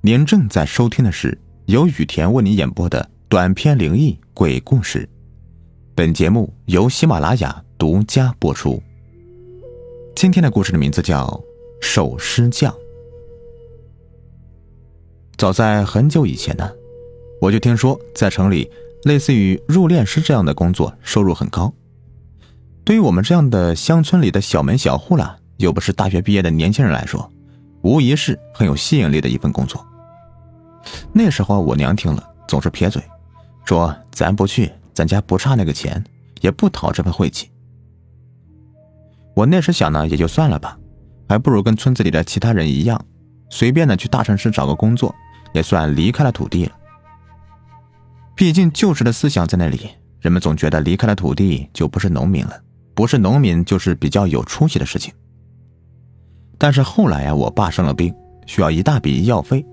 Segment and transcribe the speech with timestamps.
[0.00, 1.36] 您正在收听的是
[1.66, 5.08] 由雨田为您演播的短篇灵异鬼故事，
[5.92, 8.80] 本节目由喜马拉雅独家播出。
[10.14, 11.26] 今天的故事的名字叫
[11.84, 12.72] 《守尸匠》。
[15.36, 16.70] 早在很久以前呢，
[17.40, 18.70] 我就听说在城里，
[19.02, 21.74] 类似于入殓师这样的工作收入很高。
[22.84, 27.28] 对于我们这样的乡村里的小门小户啦，又不是大学毕业的年轻人来说，
[27.88, 29.82] 无疑是很有吸引力的一份工作。
[31.10, 33.02] 那时候我娘听了总是撇嘴，
[33.64, 36.04] 说：“咱不去，咱家不差那个钱，
[36.42, 37.50] 也不讨这份晦气。”
[39.34, 40.78] 我那时想呢，也就算了吧，
[41.30, 43.02] 还不如跟村子里的其他人一样，
[43.48, 45.14] 随便的去大城市找个工作，
[45.54, 46.72] 也算离开了土地了。
[48.34, 49.88] 毕竟旧时的思想在那里，
[50.20, 52.60] 人们总觉得离开了土地就不是农民了，
[52.94, 55.14] 不是农民就是比较有出息的事情。
[56.58, 58.12] 但是后来呀，我爸生了病，
[58.44, 59.64] 需要一大笔医药费。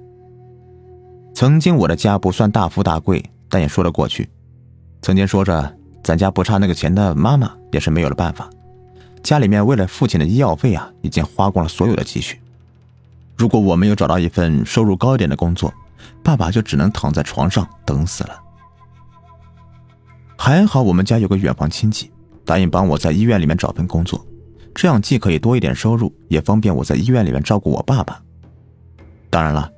[1.34, 4.29] 曾经我的家不算大富大贵，但也说得过去。
[5.01, 8.49] 曾经说着咱家不差那个钱的妈妈也是没有了办法，
[9.24, 12.40] 家里面为了父亲的医药费啊，已经花光了所有的积蓄。
[13.35, 15.74] 如果我没有找到一份收入高一点的工作，
[16.24, 18.40] 爸爸就只能躺在床上等死了。
[20.37, 22.12] 还好我们家有个远房亲戚，
[22.46, 24.26] 答应帮我在医院里面找份工作，
[24.76, 28.21] 这样既可以多一点收入，也方便我在医院里面照顾我爸爸。
[29.31, 29.71] 当然了。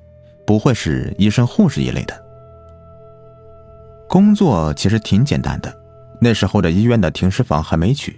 [0.46, 2.26] 不会是医生、护士一类的
[4.08, 5.78] 工作，其实挺简单的。
[6.22, 8.18] 那时候的医院的停尸房还没取，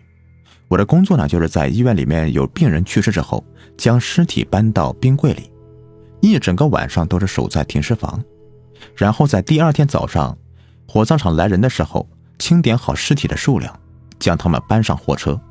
[0.67, 3.43] 我的工作呢，就是在医院里面有病人去世之后，
[3.75, 5.51] 将尸体搬到冰柜里，
[6.21, 8.23] 一整个晚上都是守在停尸房，
[8.95, 10.37] 然后在第二天早上，
[10.87, 12.07] 火葬场来人的时候，
[12.37, 13.75] 清点好尸体的数量，
[14.19, 15.41] 将他们搬上货车。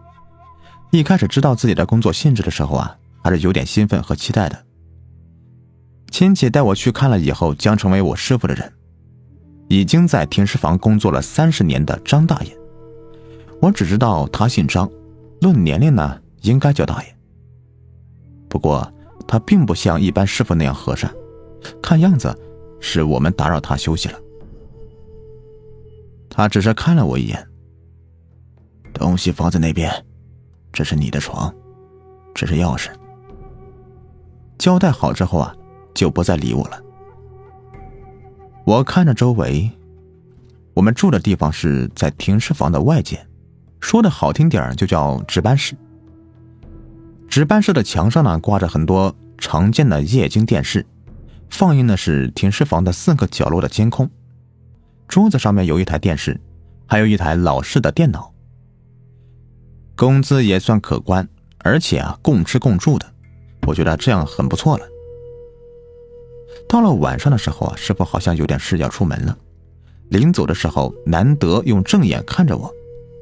[0.91, 4.65] 一开始知道自己的工作性质的时候啊，还是有点兴奋和期待的。
[6.11, 8.73] 亲戚带我去看了以后，将成为我师傅的人，
[9.69, 12.57] 已经在停尸房工作了三十年的张大爷。
[13.61, 14.91] 我只知道他姓张，
[15.43, 17.17] 论年龄呢，应该叫大爷。
[18.49, 18.91] 不过
[19.27, 21.13] 他并不像一般师傅那样和善，
[21.83, 22.35] 看样子
[22.81, 24.19] 是我们打扰他休息了。
[26.31, 27.47] 他只是看了我一眼，
[28.95, 29.93] 东西放在那边，
[30.73, 31.55] 这是你的床，
[32.35, 32.89] 这是钥匙。
[34.59, 35.55] 交代好之后啊。
[35.95, 36.81] 就不再理我了。
[38.65, 39.69] 我看着周围，
[40.73, 43.27] 我们住的地方是在停尸房的外间，
[43.81, 45.75] 说的好听点就叫值班室。
[47.29, 50.87] 值班室的墙上呢挂着很多常见的液晶电视，
[51.51, 54.09] 放映的是停尸房的四个角落的监控。
[55.09, 56.41] 桌子上面有一台电视，
[56.87, 58.33] 还有一台老式的电脑。
[59.99, 61.29] 工资也算可观，
[61.65, 63.13] 而且啊共吃共住的，
[63.67, 64.87] 我觉得这样很不错了。
[66.69, 69.37] 到了晚上的时候啊，师傅好像有点事要出门了。
[70.11, 72.73] 临走的时候，难得用正眼看着我，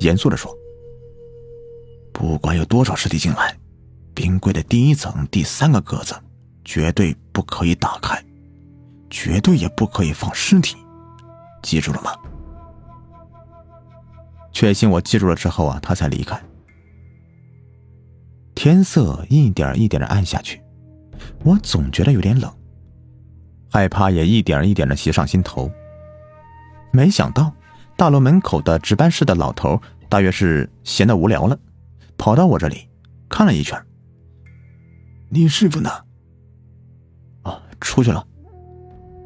[0.01, 0.55] 严肃的说
[2.13, 3.59] ：“不管有多少尸体进来，
[4.15, 6.15] 冰柜的第一层第三个格子
[6.63, 8.23] 绝对不可以打开，
[9.09, 10.77] 绝对也不可以放尸体，
[11.63, 12.13] 记住了吗？”
[14.53, 16.39] 确信我记住了之后啊，他才离开。
[18.57, 20.61] 天色一点一点的暗下去，
[21.45, 22.51] 我总觉得有点冷。
[23.71, 25.71] 害怕也一点一点的袭上心头。
[26.91, 27.53] 没想到
[27.99, 29.79] 大楼门口的值班室的老头，
[30.09, 31.57] 大约是闲得无聊了，
[32.17, 32.89] 跑到我这里
[33.29, 33.79] 看了一圈。
[35.29, 35.91] 你师傅呢？
[37.43, 38.27] 啊，出去了。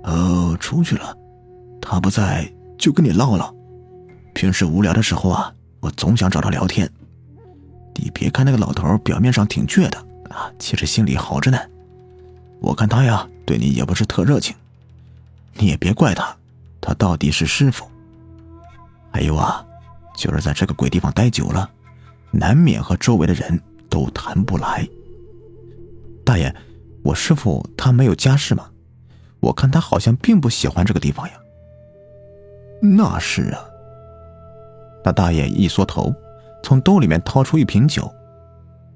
[0.03, 1.17] 哦，出去了。
[1.81, 3.55] 他不在，就跟你唠唠。
[4.35, 6.91] 平时无聊的时候啊，我总想找他聊天。
[7.95, 9.99] 你别看那个老头表面上挺倔的
[10.31, 11.59] 啊，其实心里好着呢。
[12.61, 13.27] 我看他呀。
[13.47, 14.55] 对你也不是特热情，
[15.55, 16.37] 你也别怪他，
[16.81, 17.85] 他到底是师傅。
[19.11, 19.67] 还有啊，
[20.17, 21.69] 就是在这个鬼地方待久了，
[22.31, 24.89] 难免和周围的人都谈不来。
[26.25, 26.55] 大爷，
[27.03, 28.71] 我师傅他没有家室吗？
[29.41, 31.35] 我看他好像并不喜欢这个地方呀。
[32.81, 33.65] 那是啊。
[35.05, 36.15] 那大爷一缩头，
[36.63, 38.11] 从兜里面掏出一瓶酒，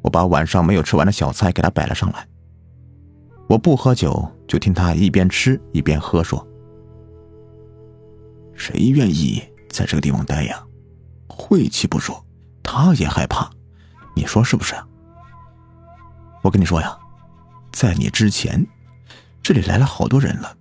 [0.02, 2.26] 我把晚上没有吃完的小菜给他摆了上来。
[3.48, 6.46] 我不喝酒，就听他一边吃一边喝，说
[8.54, 10.62] ：“谁愿意在这个地方待呀？
[11.28, 12.24] 晦气不说，
[12.62, 13.50] 他也害怕，
[14.14, 14.86] 你说是不是啊？
[16.42, 16.96] 我跟你说呀，
[17.72, 18.66] 在你之前，
[19.42, 20.56] 这里来了好多人了，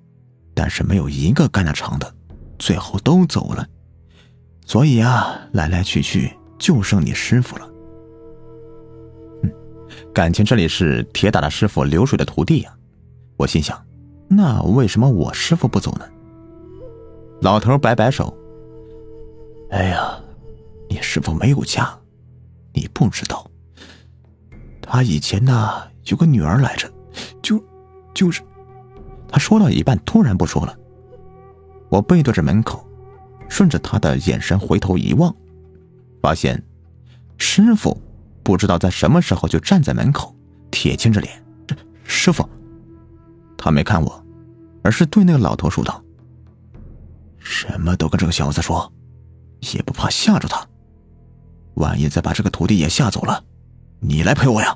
[0.54, 2.16] 但是没有一个干得长的，
[2.58, 3.68] 最后都走了。
[4.66, 7.70] 所以啊，来来去去就剩你师傅了。”
[10.16, 12.74] 感情这里是铁打的师傅，流水的徒弟呀，
[13.36, 13.86] 我心想，
[14.30, 16.08] 那为什么我师傅不走呢？
[17.42, 18.34] 老头摆摆手
[19.72, 20.18] ：“哎呀，
[20.90, 22.00] 你师傅没有家，
[22.74, 23.46] 你不知道。
[24.82, 26.90] 他以前呢有个女儿来着，
[27.42, 27.62] 就
[28.14, 28.42] 就是……”
[29.28, 30.74] 他说到一半，突然不说了。
[31.90, 32.88] 我背对着门口，
[33.50, 35.36] 顺着他的眼神回头一望，
[36.24, 36.64] 发现
[37.38, 38.02] 师傅
[38.44, 40.34] 不知道在什么时候就站在门口，
[40.72, 41.44] 铁青着脸。
[42.06, 42.48] 师傅，
[43.58, 44.26] 他没看我，
[44.84, 46.02] 而是对那个老头说道
[47.40, 48.90] ：“什么都跟这个小子说，
[49.74, 50.66] 也不怕吓着他。
[51.74, 53.44] 万一再把这个徒弟也吓走了，
[54.00, 54.74] 你来陪我呀。”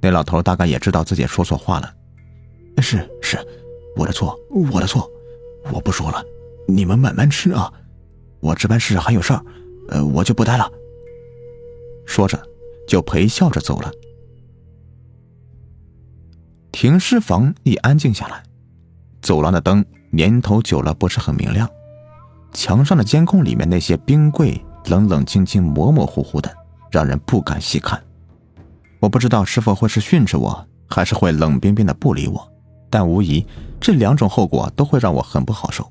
[0.00, 1.92] 那老头大概也知道自己说错话了，
[2.78, 3.36] 是是，
[3.96, 4.38] 我的错，
[4.72, 5.10] 我的错，
[5.72, 6.24] 我不说了，
[6.68, 7.72] 你们慢慢吃啊，
[8.40, 9.44] 我值班室还有事儿，
[9.88, 10.70] 呃，我就不待了。
[12.06, 12.42] 说着，
[12.88, 13.92] 就陪笑着走了。
[16.72, 18.42] 停尸房一安静下来，
[19.20, 21.68] 走廊的灯年头久了不是很明亮，
[22.52, 26.50] 墙上的监控里面那些冰柜冷冷清清、模模糊糊的，
[26.90, 28.02] 让人不敢细看。
[29.00, 32.52] 我不知道师傅会是训斥我，还是会冷冰冰的不理我，
[32.88, 33.46] 但无疑
[33.80, 35.90] 这两种后果都会让我很不好受。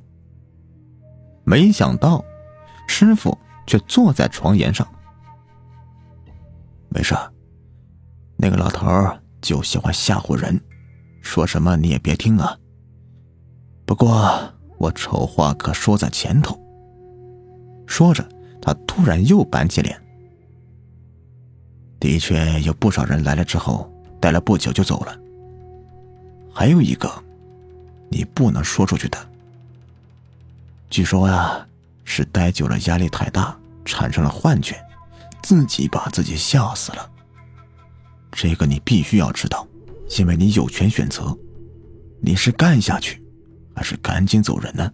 [1.44, 2.24] 没想到，
[2.90, 3.38] 师傅
[3.68, 4.86] 却坐在床沿上。
[6.90, 7.16] 没事，
[8.36, 8.88] 那个老头
[9.40, 10.60] 就喜欢吓唬人。
[11.22, 12.58] 说什么你也别听啊。
[13.86, 14.42] 不过
[14.80, 16.60] 我丑话可说在前头。
[17.86, 18.28] 说着，
[18.60, 20.02] 他突然又板起脸。
[22.00, 23.90] 的确有不少人来了之后，
[24.20, 25.16] 待了不久就走了。
[26.52, 27.08] 还有一个，
[28.10, 29.18] 你不能说出去的。
[30.90, 31.68] 据说呀，
[32.10, 34.76] 是待久了压力太大，产生了幻觉，
[35.44, 37.10] 自己把自己吓死了。
[38.32, 39.66] 这个你必须要知道。
[40.18, 41.38] 因为你有权选择，
[42.20, 43.24] 你是干下去，
[43.76, 44.92] 还是赶紧走人呢？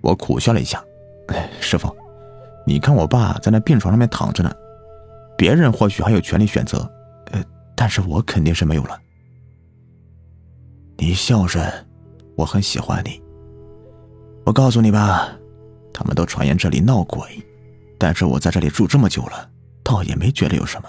[0.00, 0.82] 我苦笑了一下，
[1.28, 1.94] 哎，师傅，
[2.66, 4.50] 你看我爸在那病床上面躺着呢，
[5.36, 6.90] 别人或许还有权利选择，
[7.32, 7.44] 呃，
[7.76, 8.98] 但是我肯定是没有了。
[10.96, 11.70] 你孝顺，
[12.34, 13.22] 我很喜欢你。
[14.44, 15.32] 我告诉你吧，
[15.92, 17.26] 他们都传言这里闹鬼，
[17.98, 19.50] 但是我在这里住这么久了，
[19.82, 20.88] 倒也没觉得有什么。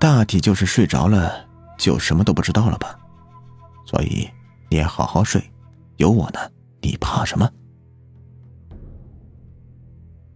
[0.00, 1.46] 大体就是睡着了，
[1.78, 2.98] 就什么都不知道了吧。
[3.86, 4.28] 所以
[4.68, 5.40] 你也好好睡，
[5.98, 6.40] 有我呢，
[6.80, 7.48] 你怕什么？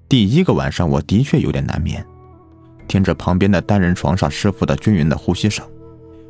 [0.08, 2.06] 第一个晚上我的确有点难眠，
[2.86, 5.68] 听着旁边的单人床上师傅的均匀的呼吸声，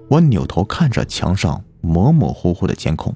[0.08, 3.14] 我扭头看着墙上模模糊糊的监控，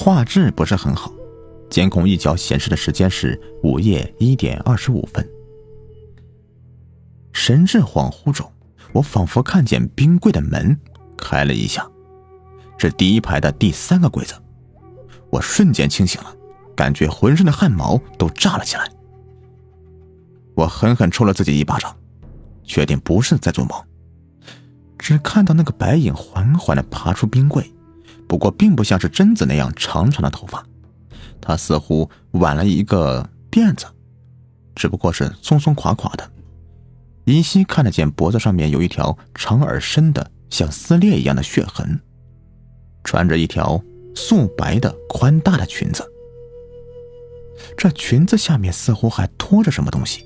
[0.00, 1.12] 画质不是很好，
[1.68, 5.28] 监控一角显示的时间是午夜一点二十五分。
[7.32, 8.48] 神志恍惚中，
[8.92, 10.78] 我仿佛看见冰柜的门
[11.16, 11.84] 开了一下，
[12.78, 14.34] 是第一排的第三个柜子。
[15.30, 16.32] 我瞬间清醒了，
[16.76, 18.88] 感觉浑身的汗毛都炸了起来。
[20.54, 21.94] 我狠狠抽了自己一巴掌，
[22.62, 23.76] 确定不是在做梦。
[24.96, 27.68] 只看到那个白影缓缓的爬出冰柜，
[28.28, 30.64] 不过并不像是贞子那样长长的头发，
[31.40, 33.86] 她似乎挽了一个辫子，
[34.74, 36.30] 只不过是松松垮垮的。
[37.24, 41.98] 依稀看得见脖子上面有一条长而深的像撕裂一样的血痕，
[43.02, 43.82] 穿着一条
[44.14, 46.02] 素白的宽大的裙子，
[47.76, 50.24] 这裙子下面似乎还拖着什么东西，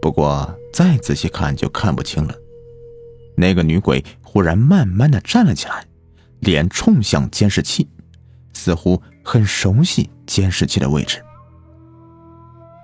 [0.00, 2.34] 不过再仔细看就看不清了。
[3.36, 5.84] 那个女鬼忽然慢慢的站了起来，
[6.44, 7.88] 脸冲向监视器，
[8.52, 11.24] 似乎很熟悉监视器的位置，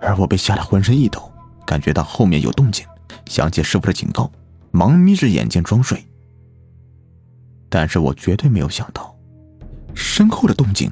[0.00, 1.30] 而我被吓得浑身一抖。
[1.66, 2.84] 感觉到后面有动静，
[3.26, 4.32] 想起师傅的警告，
[4.72, 6.04] 忙眯着眼睛装睡。
[7.68, 9.14] 但是我绝对没有想到，
[9.94, 10.90] 身后的动静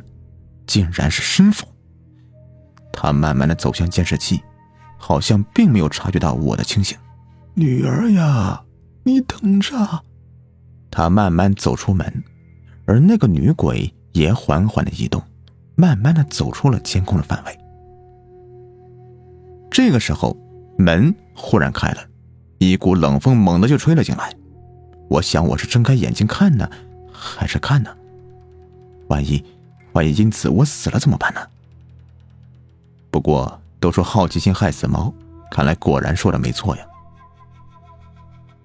[0.67, 1.67] 竟然是师傅。
[2.93, 4.41] 他慢慢的走向监视器，
[4.97, 6.97] 好像并没有察觉到我的清醒。
[7.55, 8.63] 女儿呀，
[9.03, 10.05] 你等着。
[10.91, 12.23] 他慢慢走出门，
[12.89, 15.23] 而那个女鬼也缓缓的移动，
[15.77, 17.59] 慢慢的走出了监控的范围。
[19.71, 20.37] 这个时候。
[20.81, 21.99] 门忽然开了，
[22.59, 24.33] 一股冷风猛地就吹了进来。
[25.09, 26.71] 我想，我是睁开眼睛看呢，
[27.13, 27.91] 还是看呢？
[29.09, 29.45] 万一，
[29.95, 31.41] 万一因此我死了怎么办呢？
[33.11, 35.13] 不过都说好奇心害死猫，
[35.51, 36.87] 看来果然说的没错呀。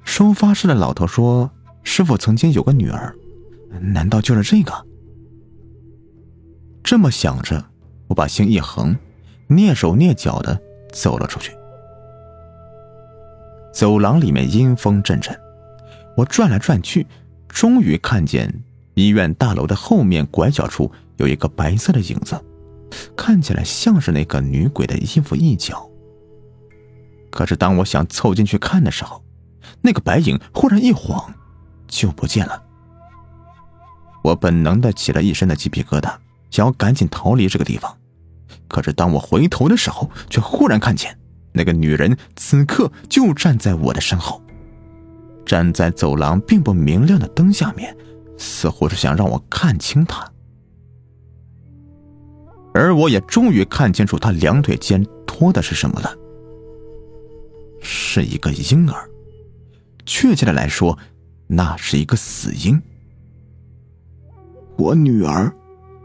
[0.03, 1.49] 收发室的老头说，
[1.83, 3.15] 师傅曾经有个女儿，
[3.79, 4.73] 难道就是这个？
[6.83, 7.63] 这么想着，
[8.07, 8.95] 我把心一横，
[9.47, 10.59] 蹑手蹑脚的
[10.91, 11.51] 走了出去。
[13.73, 15.35] 走廊里面阴风阵阵，
[16.15, 17.07] 我转来转去，
[17.47, 18.63] 终于看见
[18.93, 22.39] 医院大楼的后面拐角处有一个白色的影子，
[23.15, 25.89] 看起来像是那个女鬼的衣服一角。
[27.31, 29.23] 可是当我想凑进去看的时候，
[29.81, 31.33] 那个白影忽然一晃，
[31.87, 32.61] 就不见了。
[34.23, 36.15] 我本能的起了一身的鸡皮疙瘩，
[36.49, 37.95] 想要赶紧逃离这个地方。
[38.67, 41.15] 可是当我回头的时候，却忽然看见
[41.51, 44.41] 那个女人此刻就站在我的身后，
[45.45, 47.95] 站在走廊并不明亮的灯下面，
[48.37, 50.31] 似乎是想让我看清她。
[52.73, 56.15] 而我也终于看清楚她两腿间拖的是什么了。
[57.81, 59.09] 是一个婴儿，
[60.05, 60.97] 确切的来说，
[61.47, 62.81] 那是一个死婴。
[64.77, 65.53] 我女儿，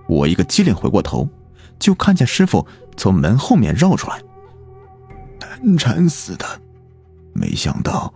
[0.09, 1.29] 我一个机灵回过头，
[1.79, 4.23] 就看见师傅从门后面绕出来。
[5.41, 6.45] 难缠死的，
[7.33, 8.13] 没想到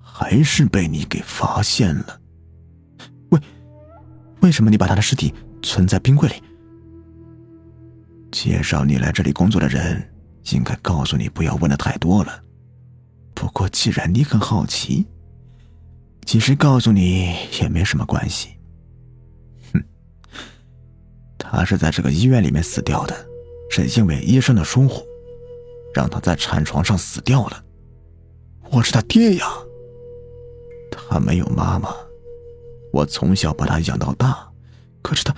[0.00, 2.20] 还是被你给发现了。
[3.30, 3.40] 为
[4.40, 6.34] 为什么你把他的尸体存在冰柜里？
[8.30, 10.08] 介绍你来这里工作的人
[10.52, 12.42] 应该告诉你，不要问的太多了。
[13.34, 15.06] 不过，既然你很好奇，
[16.24, 18.50] 其实告诉你也没什么关系。
[21.50, 23.26] 他是在这个医院里面死掉的，
[23.70, 25.02] 是因为医生的疏忽，
[25.92, 27.64] 让他在产床上死掉了。
[28.70, 29.46] 我是他爹呀，
[30.90, 31.92] 他没有妈妈，
[32.92, 34.48] 我从小把他养到大，
[35.02, 35.34] 可是他……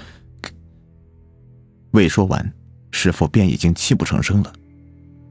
[1.92, 2.52] 未说完，
[2.90, 4.52] 师傅便已经泣不成声了，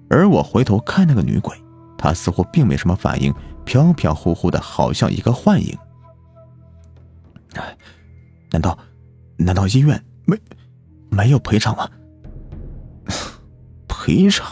[0.09, 1.55] 而我回头看那个女鬼。
[1.97, 3.31] 她似乎并没什么反应，
[3.63, 5.77] 飘飘忽忽的，好像一个幻影。
[8.50, 8.75] 难道，
[9.38, 10.35] 难道医院没
[11.12, 11.88] 没有赔偿吗？
[13.88, 14.48] 赔偿？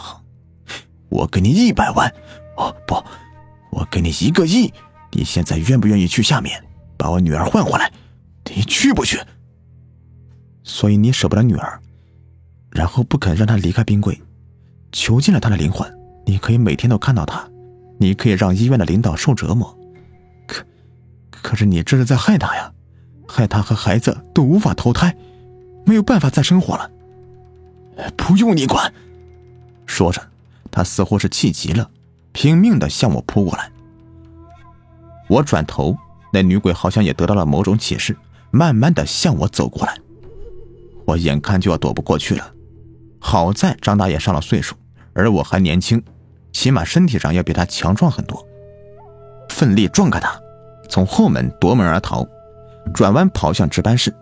[1.08, 2.08] 我给你一百万，
[2.56, 2.94] 哦不，
[3.72, 4.72] 我给你一个亿。
[5.12, 6.62] 你现在愿不愿意去下面
[6.96, 7.90] 把我女儿换回来？
[8.54, 9.20] 你去不去？
[10.62, 11.80] 所以你舍不得女儿，
[12.70, 14.20] 然后不肯让她离开冰柜，
[14.92, 15.92] 囚禁了她的灵魂。
[16.26, 17.48] 你可以每天都看到她，
[17.98, 19.76] 你可以让医院的领导受折磨，
[20.46, 20.64] 可，
[21.30, 22.72] 可是你这是在害她呀，
[23.26, 25.16] 害她和孩子都无法投胎，
[25.84, 26.90] 没有办法再生活了。
[28.16, 28.92] 不用你管。
[29.86, 30.22] 说着，
[30.70, 31.90] 他似乎是气急了，
[32.32, 33.70] 拼命的向我扑过来。
[35.28, 35.96] 我转头，
[36.32, 38.16] 那女鬼好像也得到了某种启示，
[38.50, 39.98] 慢慢的向我走过来。
[41.04, 42.52] 我眼看就要躲不过去了，
[43.18, 44.76] 好在张大爷上了岁数，
[45.12, 46.02] 而我还年轻。
[46.52, 48.44] 起码身体上要比他强壮很多，
[49.48, 50.36] 奋力撞开他，
[50.88, 52.26] 从后门夺门而逃，
[52.92, 54.12] 转弯跑向值班室。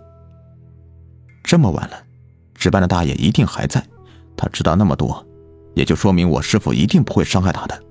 [1.49, 1.97] 这么晚了，
[2.55, 3.83] 值班的大爷一定还在，
[4.37, 5.27] 他知道那么多，
[5.75, 7.83] 也就说明我师傅一定不会伤害他的。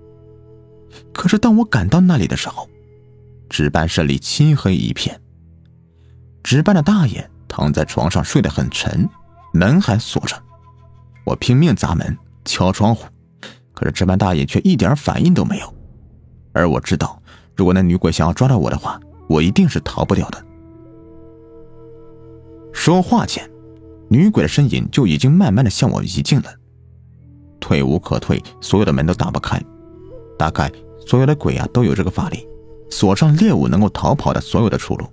[1.11, 2.69] 可是当我赶到那里的时候，
[3.49, 5.19] 值班室里漆黑一片，
[6.43, 9.09] 值班的大爷躺在床上睡得很沉，
[9.53, 10.39] 门还锁着，
[11.25, 13.07] 我拼命砸门敲窗户。
[13.73, 15.73] 可是值班大爷却一点反应都没有，
[16.53, 17.19] 而我知道，
[17.55, 20.45] 如果那女鬼想要抓到我的话，我一定是逃不掉的。
[22.77, 23.49] 说话间，
[24.07, 26.53] 女鬼的身影就已经慢慢的向我移近了，
[27.59, 29.59] 退无可退，所有的门都打不开。
[30.37, 30.71] 大概
[31.05, 32.47] 所有的鬼啊都有这个法力，
[32.91, 35.07] 锁上猎物能够逃跑的所有的出路。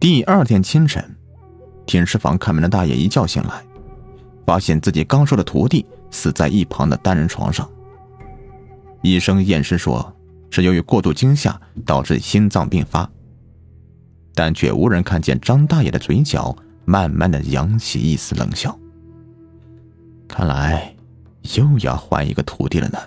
[0.00, 1.16] 第二天清晨，
[1.86, 3.64] 停尸房看门的大爷一觉醒来。
[4.44, 7.66] 发现自己刚收的徒弟死在一旁的单人床上。
[9.02, 10.14] 医生验尸说
[10.50, 13.08] 是由于过度惊吓导致心脏病发，
[14.36, 18.78] 但却无人看见张大爷的嘴角慢慢的扬起一丝冷笑。
[20.28, 20.94] 看来
[21.56, 22.98] 又要换一个徒弟了呢。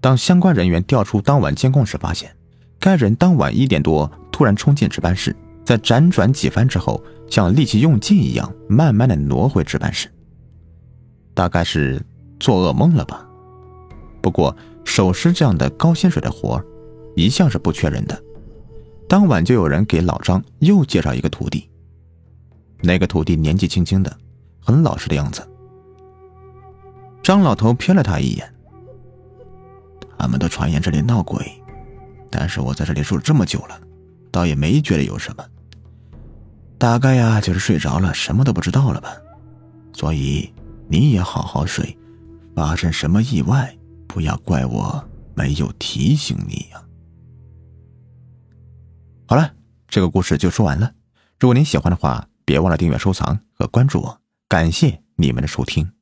[0.00, 2.30] 当相关人员调出当晚监控时，发现
[2.78, 5.34] 该人当晚一点多突然冲进值班室。
[5.64, 10.08] 在辗转几番之后，像力气用尽一样，慢慢的挪回值班室。
[11.34, 12.00] 大概是
[12.38, 13.26] 做噩梦了吧。
[14.22, 16.64] 不过守尸这样的高薪水的活
[17.16, 18.22] 一向是不缺人的。
[19.08, 21.68] 当晚就有人给老张又介绍一个徒弟。
[22.80, 24.16] 那个徒弟年纪轻轻的，
[24.60, 25.46] 很老实的样子。
[27.22, 28.52] 张老头瞥了他一眼。
[30.18, 31.44] 他们都传言这里闹鬼，
[32.30, 33.80] 但是我在这里住了这么久了，
[34.30, 35.44] 倒也没觉得有什么。
[36.78, 39.16] 大概呀，就是睡着了，什么都不知道了吧。
[39.92, 40.52] 所以
[40.88, 41.96] 你也好好睡，
[42.54, 45.02] 发生什么意外，不要怪我
[45.34, 46.82] 没有提醒你呀。
[49.28, 49.54] 好了，
[49.88, 50.92] 这个故事就说完了。
[51.40, 54.20] 如果您喜欢的话，别忘了订阅、收藏和关注我。
[54.48, 55.95] 感谢你们的收听。